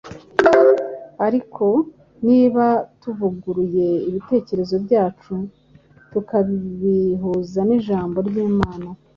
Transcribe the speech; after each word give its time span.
Ariko 1.25 1.65
niba 2.27 2.65
tuvuguruye 3.01 3.87
ibitekerezo 4.09 4.75
byacu 4.85 5.33
tukabihuza 6.11 7.59
n’Ijambo 7.69 8.17
ry’Imana, 8.27 8.89